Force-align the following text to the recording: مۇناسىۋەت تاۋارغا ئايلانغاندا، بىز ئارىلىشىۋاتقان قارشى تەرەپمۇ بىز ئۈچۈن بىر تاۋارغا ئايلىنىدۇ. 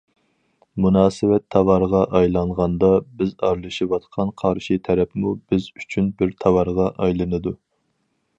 مۇناسىۋەت 0.85 1.43
تاۋارغا 1.55 2.01
ئايلانغاندا، 2.19 2.89
بىز 3.19 3.35
ئارىلىشىۋاتقان 3.49 4.33
قارشى 4.43 4.79
تەرەپمۇ 4.89 5.35
بىز 5.53 5.69
ئۈچۈن 5.77 6.09
بىر 6.23 6.35
تاۋارغا 6.47 6.91
ئايلىنىدۇ. 7.05 7.57